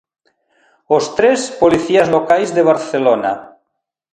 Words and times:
Os 0.95 1.05
tres, 1.17 1.39
policías 1.61 2.07
locais 2.15 2.49
de 2.55 2.67
Barcelona. 2.71 3.31